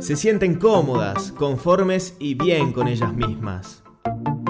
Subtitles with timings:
[0.00, 3.82] se sienten cómodas, conformes y bien con ellas mismas.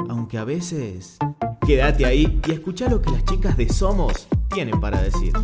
[0.08, 1.18] Aunque a veces...
[1.66, 5.34] Quédate ahí y escucha lo que las chicas de Somos tienen para decir.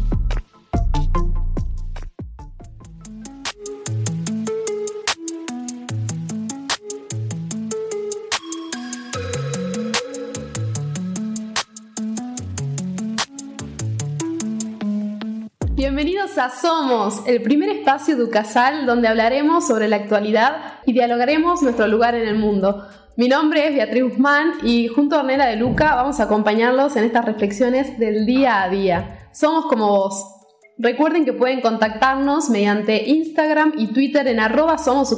[15.77, 21.89] Bienvenidos a Somos, el primer espacio educasal donde hablaremos sobre la actualidad y dialogaremos nuestro
[21.89, 22.89] lugar en el mundo.
[23.17, 27.03] Mi nombre es Beatriz Guzmán y junto a Ornella de Luca vamos a acompañarlos en
[27.03, 29.29] estas reflexiones del día a día.
[29.33, 30.25] Somos como vos.
[30.79, 35.13] Recuerden que pueden contactarnos mediante Instagram y Twitter en arroba somos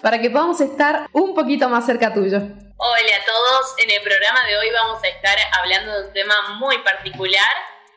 [0.00, 2.38] para que podamos estar un poquito más cerca tuyo.
[2.38, 6.34] Hola a todos, en el programa de hoy vamos a estar hablando de un tema
[6.60, 7.50] muy particular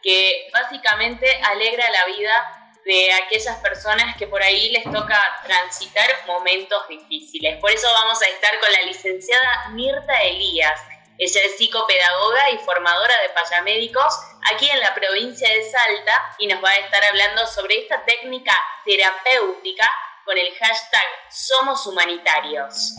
[0.06, 6.88] que básicamente alegra la vida de aquellas personas que por ahí les toca transitar momentos
[6.88, 7.58] difíciles.
[7.60, 10.80] Por eso vamos a estar con la licenciada Mirta Elías.
[11.18, 14.14] Ella es psicopedagoga y formadora de payamédicos
[14.54, 18.54] aquí en la provincia de Salta y nos va a estar hablando sobre esta técnica
[18.86, 19.90] terapéutica
[20.24, 22.94] con el hashtag Somos Humanitarios.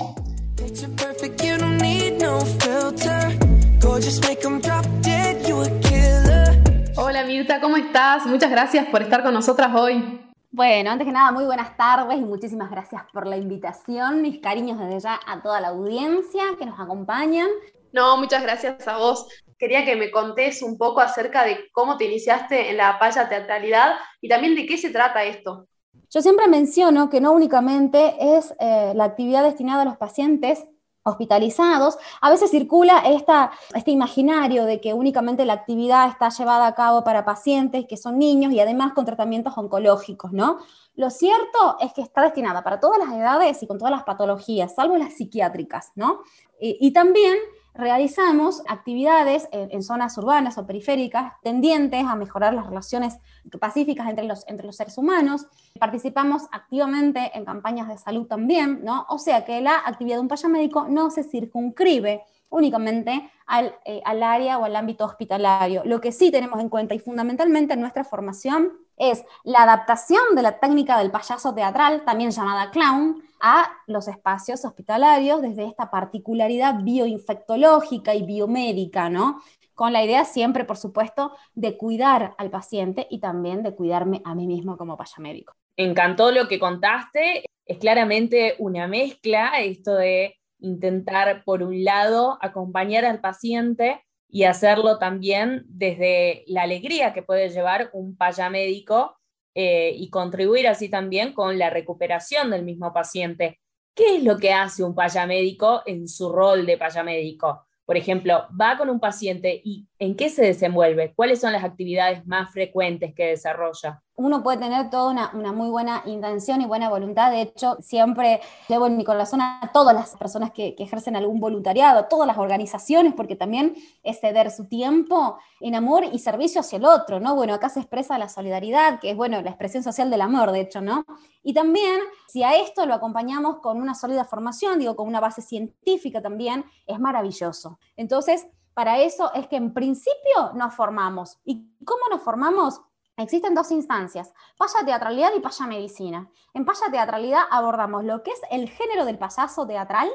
[7.27, 8.25] Mirta, ¿cómo estás?
[8.27, 10.21] Muchas gracias por estar con nosotras hoy.
[10.53, 14.23] Bueno, antes que nada, muy buenas tardes y muchísimas gracias por la invitación.
[14.23, 17.49] Mis cariños desde ya a toda la audiencia que nos acompañan.
[17.93, 19.27] No, muchas gracias a vos.
[19.59, 23.97] Quería que me contés un poco acerca de cómo te iniciaste en la paya teatralidad
[24.21, 25.67] y también de qué se trata esto.
[26.11, 30.65] Yo siempre menciono que no únicamente es eh, la actividad destinada a los pacientes
[31.07, 36.75] hospitalizados, a veces circula esta, este imaginario de que únicamente la actividad está llevada a
[36.75, 40.59] cabo para pacientes que son niños y además con tratamientos oncológicos, ¿no?
[40.95, 44.75] Lo cierto es que está destinada para todas las edades y con todas las patologías,
[44.75, 46.23] salvo las psiquiátricas, ¿no?
[46.59, 47.37] y también
[47.77, 53.19] realizamos actividades en, zonas urbanas o periféricas tendientes a mejorar las relaciones
[53.61, 55.47] pacíficas entre los, entre los seres humanos.
[55.79, 59.07] Participamos activamente en campañas de salud también, ¿no?
[59.09, 64.23] O sea que la actividad de un payamédico no se circunscribe únicamente al, eh, al
[64.23, 65.83] área o al ámbito hospitalario.
[65.85, 70.43] Lo que sí tenemos en cuenta y fundamentalmente en nuestra formación es la adaptación de
[70.43, 76.83] la técnica del payaso teatral, también llamada clown, a los espacios hospitalarios desde esta particularidad
[76.83, 79.41] bioinfectológica y biomédica, ¿no?
[79.75, 84.35] Con la idea siempre, por supuesto, de cuidar al paciente y también de cuidarme a
[84.35, 85.55] mí mismo como payamédico.
[85.77, 93.05] Encantó lo que contaste, es claramente una mezcla esto de intentar, por un lado, acompañar
[93.05, 99.17] al paciente y hacerlo también desde la alegría que puede llevar un payamédico
[99.59, 103.59] eh, y contribuir así también con la recuperación del mismo paciente.
[103.95, 107.67] ¿Qué es lo que hace un payamédico en su rol de payamédico?
[107.87, 111.15] Por ejemplo, va con un paciente y ¿en qué se desenvuelve?
[111.15, 114.03] ¿Cuáles son las actividades más frecuentes que desarrolla?
[114.17, 117.31] Uno puede tener toda una, muy buena intención y buena voluntad.
[117.31, 121.99] De hecho, siempre llevo en mi corazón a todas las personas que, ejercen algún voluntariado,
[121.99, 126.79] a todas las organizaciones, porque también es ceder su tiempo en amor y servicio hacia
[126.79, 127.35] el otro, ¿no?
[127.35, 130.61] Bueno, acá se expresa la solidaridad, que es, bueno, la expresión social del amor, de
[130.61, 131.05] hecho, ¿no?
[131.43, 135.43] Y también, si a esto lo acompañamos con una sólida formación, digo, con una base
[135.43, 137.79] científica también, es maravilloso.
[137.97, 138.47] Entonces,
[138.77, 141.39] para eso es que en principio nos formamos.
[141.45, 142.83] ¿Y cómo nos formamos?
[143.19, 146.31] Existen dos instancias, paya teatralidad y paya medicina.
[146.53, 150.11] En paya teatralidad abordamos lo que es el género del payaso teatral,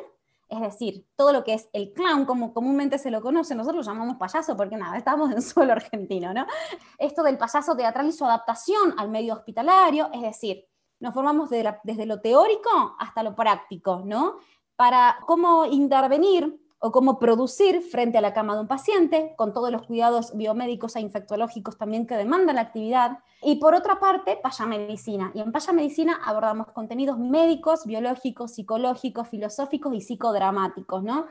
[0.48, 3.92] es decir, todo lo que es el clown, como comúnmente se lo conoce, nosotros lo
[3.92, 6.46] llamamos payaso porque nada, estamos en suelo argentino, ¿no?
[7.00, 10.68] Esto del payaso teatral y su adaptación al medio hospitalario, es decir,
[11.00, 14.36] nos formamos desde lo teórico hasta lo práctico, ¿no?
[14.76, 19.72] Para cómo intervenir o cómo producir frente a la cama de un paciente, con todos
[19.72, 23.20] los cuidados biomédicos e infectológicos también que demanda la actividad.
[23.44, 25.32] Y por otra parte, payamedicina.
[25.36, 31.28] Y en payamedicina abordamos contenidos médicos, biológicos, psicológicos, filosóficos y psicodramáticos, ¿no?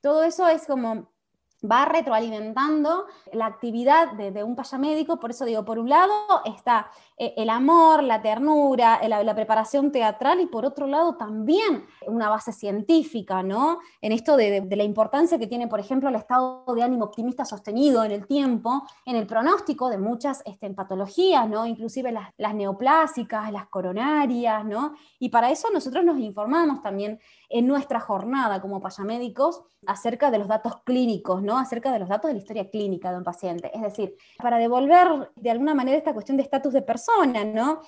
[0.00, 1.13] Todo eso es como
[1.62, 6.12] va retroalimentando la actividad de, un payamédico, por eso digo, por un lado
[6.44, 11.86] está eh, el amor, la ternura, eh, la, preparación teatral y por otro lado también
[12.06, 13.78] una base científica, ¿no?
[14.00, 18.04] En esto de, la importancia que tiene, por ejemplo, el estado de ánimo optimista sostenido
[18.04, 21.66] en el tiempo, en el pronóstico de muchas este, patologías, ¿no?
[21.66, 24.94] Inclusive las, las neoplásicas, las coronarias, ¿no?
[25.18, 30.48] Y para eso nosotros nos informamos también en nuestra jornada como payamédicos acerca de los
[30.48, 31.53] datos clínicos, ¿no?
[31.58, 33.70] Acerca de los datos de la historia clínica de un paciente.
[33.74, 37.80] Es decir, para devolver de alguna manera esta cuestión de estatus de persona, ¿no?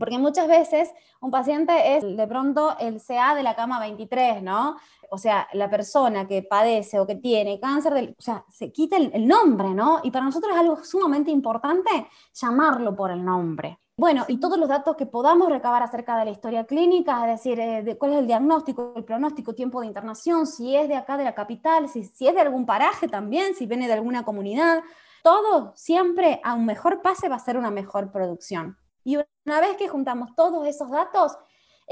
[0.00, 0.90] Porque muchas veces
[1.20, 4.76] un paciente es de pronto el CA de la cama 23, ¿no?
[5.10, 8.96] O sea, la persona que padece o que tiene cáncer, del, o sea, se quita
[8.96, 10.00] el, nombre, ¿no?
[10.02, 11.90] Y para nosotros es algo sumamente importante
[12.32, 13.78] llamarlo por el nombre.
[14.00, 17.60] Bueno, y todos los datos que podamos recabar acerca de la historia clínica, es decir,
[17.60, 21.18] eh, de cuál es el diagnóstico, el pronóstico, tiempo de internación, si es de acá
[21.18, 24.82] de la capital, si, si es de algún paraje también, si viene de alguna comunidad,
[25.22, 28.78] todo siempre a un mejor pase va a ser una mejor producción.
[29.04, 31.36] Y una vez que juntamos todos esos datos,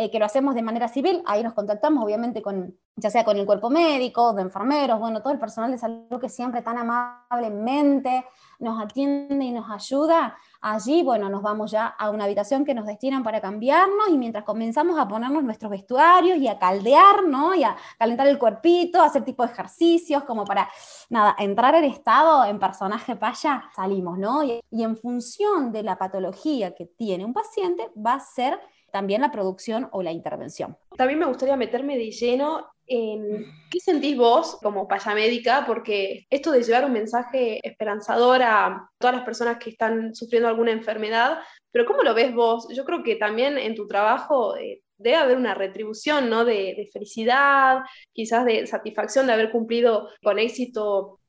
[0.01, 3.37] eh, que lo hacemos de manera civil, ahí nos contactamos obviamente con, ya sea con
[3.37, 8.25] el cuerpo médico, de enfermeros, bueno, todo el personal de salud que siempre tan amablemente
[8.61, 10.37] nos atiende y nos ayuda.
[10.61, 14.45] Allí, bueno, nos vamos ya a una habitación que nos destinan para cambiarnos y mientras
[14.45, 17.57] comenzamos a ponernos nuestros vestuarios y a caldear, ¿no?
[17.57, 20.71] Y a calentar el cuerpito, hacer tipo de ejercicios como para,
[21.11, 24.45] nada, entrar en estado, en personaje paya, salimos, ¿no?
[24.45, 29.31] y en función de la patología que tiene un paciente, va a ser también la
[29.31, 30.77] producción o la intervención.
[30.97, 36.63] También me gustaría meterme de lleno en qué sentís vos como payamédica, porque esto de
[36.63, 41.39] llevar un mensaje esperanzador a todas las personas que están sufriendo alguna enfermedad,
[41.71, 42.67] pero ¿cómo lo ves vos?
[42.75, 46.45] Yo creo que también en tu trabajo eh, debe haber una retribución, ¿no?
[46.45, 47.81] De, felicidad,
[48.13, 51.21] quizás de satisfacción de haber cumplido con éxito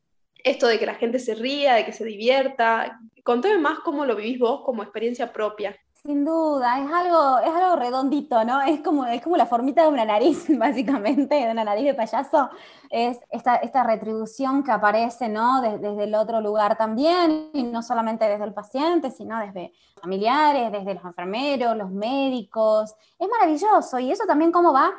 [0.41, 2.97] esto de que la gente se ría, de que se divierta.
[3.23, 5.75] Contame más cómo lo vivís vos como experiencia propia.
[6.01, 8.61] Sin duda, es algo, es algo redondito, ¿no?
[8.61, 12.49] Es como, es como la formita de una nariz, básicamente, de una nariz de payaso.
[12.89, 15.61] Es esta, esta retribución que aparece, ¿no?
[15.61, 20.93] desde el otro lugar también, y no solamente desde el paciente, sino desde familiares, desde
[20.93, 22.95] los enfermeros, los médicos.
[23.19, 24.93] Es maravilloso, y eso también cómo va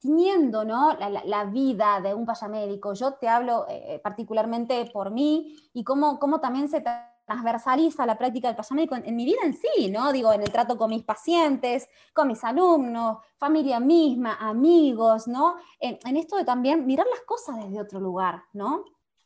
[0.00, 0.96] tiñendo, ¿no?
[0.96, 2.94] La, vida de un payamédico.
[2.94, 6.82] Yo te hablo eh, particularmente por mí, y cómo, cómo también se
[7.26, 10.12] transversaliza la práctica del payamédico en, mi vida en sí, ¿no?
[10.12, 15.56] Digo, en el trato con mis pacientes, con mis alumnos, familia misma, amigos, ¿no?
[15.80, 18.84] En, esto de también mirar las cosas desde otro lugar, ¿no?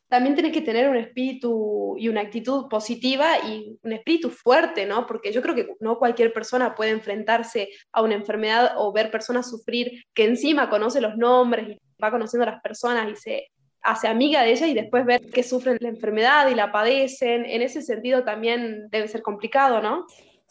[0.09, 5.05] También tienes que tener un espíritu y una actitud positiva y un espíritu fuerte, ¿no?
[5.05, 9.49] Porque yo creo que no cualquier persona puede enfrentarse a una enfermedad o ver personas
[9.49, 13.51] sufrir que encima conoce los nombres y va conociendo a las personas y se
[13.83, 17.45] hace amiga de ella y después ver que sufren la enfermedad y la padecen.
[17.45, 20.05] En ese sentido también debe ser complicado, ¿no?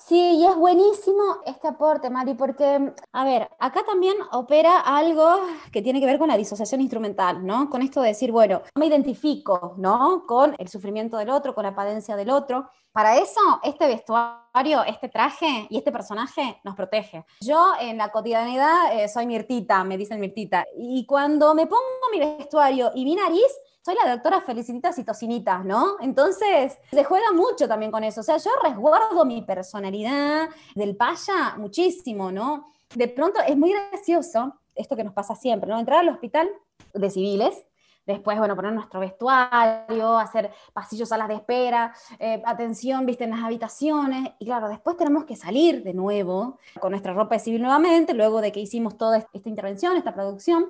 [0.06, 5.82] Sí, y es buenísimo este aporte, Mari, porque, a ver, acá también opera algo que
[5.82, 7.68] tiene que ver con la disociación instrumental, ¿no?
[7.68, 10.24] Con esto de decir, bueno, me identifico, ¿no?
[10.26, 12.70] Con el sufrimiento del otro, con la padencia del otro.
[12.92, 17.24] Para eso, este vestuario, este traje y este personaje nos protege.
[17.42, 22.18] Yo en la cotidianidad eh, soy Mirtita, me dicen Mirtita, y cuando me pongo mi
[22.18, 23.46] vestuario y mi nariz,
[23.82, 25.96] soy la doctora Felicititas y Tocinitas, ¿no?
[26.00, 28.20] Entonces, se juega mucho también con eso.
[28.20, 32.72] O sea, yo resguardo mi personalidad del paya muchísimo, ¿no?
[32.94, 35.78] De pronto es muy gracioso esto que nos pasa siempre, ¿no?
[35.78, 36.50] Entrar al hospital
[36.92, 37.64] de civiles,
[38.06, 43.44] después, bueno, poner nuestro vestuario, hacer pasillos, salas de espera, eh, atención, viste, en las
[43.44, 48.14] habitaciones, y claro, después tenemos que salir de nuevo con nuestra ropa de civil nuevamente,
[48.14, 50.66] luego de que hicimos toda esta intervención, esta producción,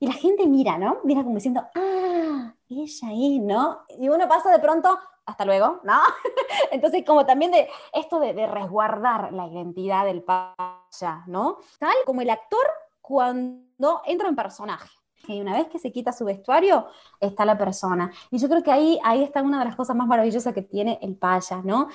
[0.00, 0.98] y la gente mira, ¿no?
[1.04, 3.80] Mira como diciendo, ah, ella ahí, ¿no?
[3.98, 6.00] Y uno pasa de pronto, hasta luego, ¿no?
[6.72, 11.58] Entonces, como también de esto de, resguardar la identidad del paya, ¿no?
[11.78, 12.66] Tal como el actor
[13.00, 14.88] cuando entra en personaje.
[15.26, 16.86] Y una vez que se quita su vestuario,
[17.20, 18.10] está la persona.
[18.30, 20.98] Y yo creo que ahí, ahí está una de las cosas más maravillosas que tiene
[21.02, 21.88] el paya, ¿no?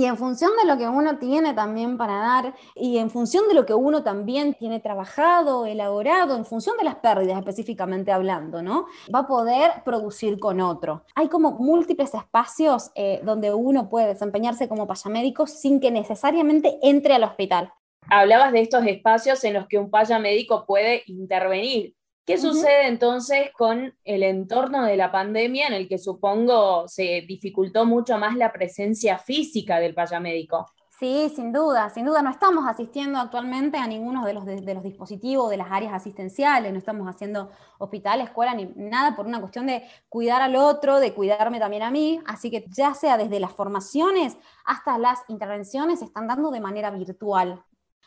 [0.00, 3.52] Y en función de lo que uno tiene también para dar, y en función de
[3.54, 8.86] lo que uno también tiene trabajado, elaborado, en función de las pérdidas específicamente hablando, ¿no?
[9.14, 11.04] Va a poder producir con otro.
[11.14, 17.12] Hay como múltiples espacios eh, donde uno puede desempeñarse como payamédico sin que necesariamente entre
[17.12, 17.70] al hospital.
[18.08, 21.94] Hablabas de estos espacios en los que un payamédico puede intervenir.
[22.24, 27.86] ¿Qué sucede entonces con el entorno de la pandemia en el que supongo se dificultó
[27.86, 30.66] mucho más la presencia física del payamédico?
[31.00, 32.20] Sí, sin duda, sin duda.
[32.20, 36.70] No estamos asistiendo actualmente a ninguno de los, de, los dispositivos de las áreas asistenciales,
[36.70, 41.14] no estamos haciendo hospital, escuela, ni nada por una cuestión de cuidar al otro, de
[41.14, 42.20] cuidarme también a mí.
[42.26, 44.36] Así que ya sea desde las formaciones
[44.66, 47.64] hasta las intervenciones se están dando de manera virtual.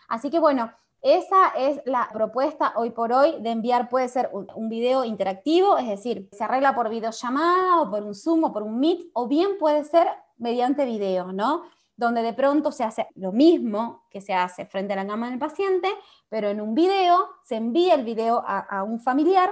[0.07, 0.71] Así que bueno,
[1.03, 5.89] esa es la propuesta hoy por hoy de enviar, puede ser un, video interactivo, es
[5.89, 9.57] decir, se arregla por videollamada o por un Zoom o por un Meet, o bien
[9.59, 10.07] puede ser
[10.37, 11.63] mediante video, ¿no?
[11.97, 15.39] Donde de pronto se hace lo mismo que se hace frente a la cama del
[15.39, 15.89] paciente,
[16.29, 19.51] pero en un video se envía el video a, un familiar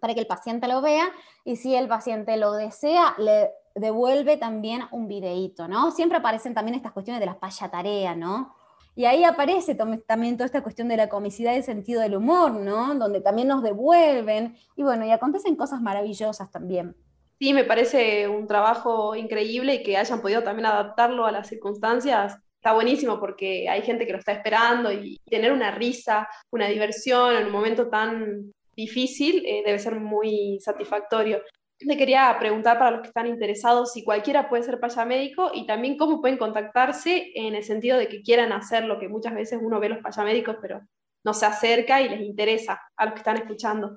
[0.00, 1.06] para que el paciente lo vea
[1.44, 5.90] y si el paciente lo desea, le devuelve también un videíto, ¿no?
[5.90, 8.54] Siempre aparecen también estas cuestiones de la paya tarea, ¿no?
[8.94, 12.52] Y ahí aparece también toda esta cuestión de la comicidad y el sentido del humor,
[12.52, 12.94] ¿no?
[12.94, 14.56] Donde también nos devuelven.
[14.76, 16.94] Y bueno, y acontecen cosas maravillosas también.
[17.38, 22.38] Sí, me parece un trabajo increíble y que hayan podido también adaptarlo a las circunstancias.
[22.56, 27.34] Está buenísimo porque hay gente que lo está esperando y tener una risa, una diversión
[27.34, 31.40] en un momento tan difícil eh, debe ser muy satisfactorio.
[31.86, 35.96] Te quería preguntar para los que están interesados si cualquiera puede ser payamédico y también
[35.96, 39.80] cómo pueden contactarse en el sentido de que quieran hacer lo que muchas veces uno
[39.80, 40.80] ve los payamédicos, pero
[41.24, 43.96] no se acerca y les interesa a los que están escuchando.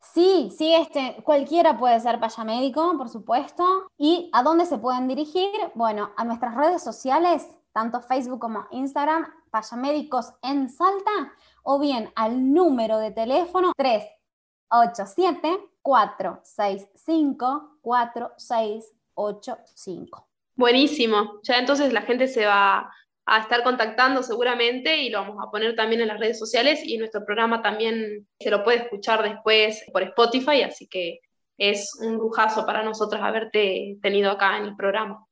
[0.00, 3.88] Sí, sí, este, cualquiera puede ser payamédico, por supuesto.
[3.98, 5.50] ¿Y a dónde se pueden dirigir?
[5.74, 12.52] Bueno, a nuestras redes sociales, tanto Facebook como Instagram, payamédicos en Salta, o bien al
[12.52, 20.28] número de teléfono 387 465 4685.
[20.56, 21.38] Buenísimo.
[21.44, 22.92] Ya entonces la gente se va
[23.24, 26.98] a estar contactando seguramente y lo vamos a poner también en las redes sociales y
[26.98, 31.20] nuestro programa también se lo puede escuchar después por Spotify, así que
[31.56, 35.24] es un lujazo para nosotros haberte tenido acá en el programa.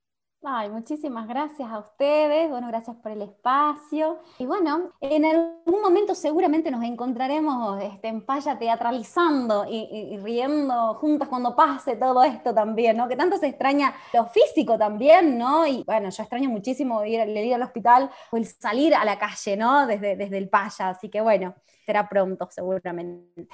[0.46, 4.18] Ay, muchísimas gracias a ustedes, bueno, gracias por el espacio.
[4.38, 11.28] Y bueno, en algún momento seguramente nos encontraremos este, en Paya teatralizando y, riendo juntas
[11.28, 13.08] cuando pase todo esto también, ¿no?
[13.08, 15.66] Que tanto se extraña lo físico también, ¿no?
[15.66, 19.56] Y bueno, yo extraño muchísimo ir, ir al hospital o el salir a la calle,
[19.56, 19.86] ¿no?
[19.86, 21.54] Desde, desde el Paya, así que bueno,
[21.86, 23.48] será pronto seguramente.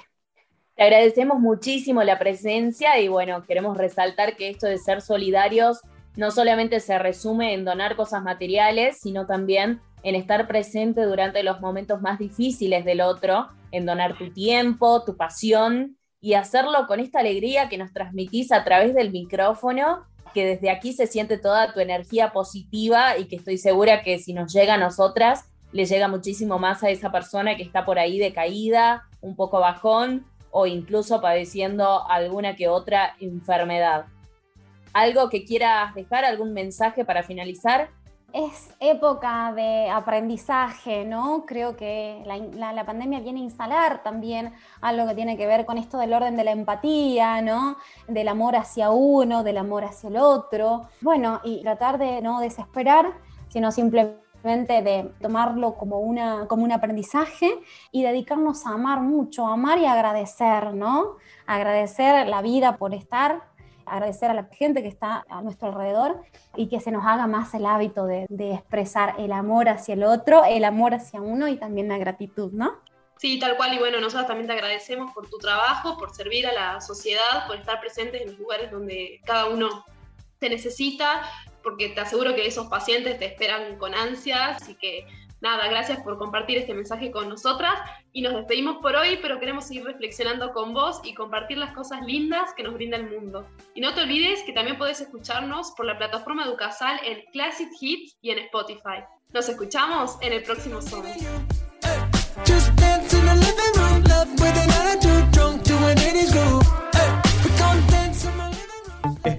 [0.75, 5.81] Te agradecemos muchísimo la presencia y bueno, queremos resaltar que esto de ser solidarios
[6.15, 11.61] no solamente se resume en donar cosas materiales, sino también en estar presente durante los
[11.61, 17.19] momentos más difíciles del otro, en donar tu tiempo, tu pasión y hacerlo con esta
[17.19, 21.79] alegría que nos transmitís a través del micrófono, que desde aquí se siente toda tu
[21.79, 26.59] energía positiva y que estoy segura que si nos llega a nosotras, le llega muchísimo
[26.59, 32.07] más a esa persona que está por ahí decaída, un poco bajón o incluso padeciendo
[32.09, 34.05] alguna que otra enfermedad.
[34.93, 37.89] ¿Algo que quieras dejar, algún mensaje para finalizar?
[38.33, 41.45] Es época de aprendizaje, ¿no?
[41.45, 45.97] Creo que la, pandemia viene a instalar también algo que tiene que ver con esto
[45.97, 47.75] del orden de la empatía, ¿no?
[48.07, 50.87] Del amor hacia uno, del amor hacia el otro.
[51.01, 53.13] Bueno, y tratar de no desesperar,
[53.49, 57.59] sino simplemente de tomarlo como, una, como un aprendizaje
[57.91, 61.17] y dedicarnos a amar mucho, amar y agradecer, ¿no?
[61.45, 63.43] Agradecer la vida por estar,
[63.85, 66.21] agradecer a la gente que está a nuestro alrededor
[66.55, 70.43] y que se nos haga más el hábito de, expresar el amor hacia el otro,
[70.45, 72.79] el amor hacia uno y también la gratitud, ¿no?
[73.17, 73.73] Sí, tal cual.
[73.73, 77.55] Y bueno, nosotros también te agradecemos por tu trabajo, por servir a la sociedad, por
[77.55, 79.85] estar presentes en los lugares donde cada uno
[80.39, 81.21] te necesita,
[81.61, 84.61] porque te aseguro que esos pacientes te esperan con ansias.
[84.61, 85.05] Así que
[85.41, 87.73] nada, gracias por compartir este mensaje con nosotras
[88.13, 92.01] y nos despedimos por hoy, pero queremos seguir reflexionando con vos y compartir las cosas
[92.05, 93.47] lindas que nos brinda el mundo.
[93.75, 98.17] Y no te olvides que también puedes escucharnos por la plataforma Educasal en Classic Hits
[98.21, 99.03] y en Spotify.
[99.33, 101.05] Nos escuchamos en el próximo Zoom.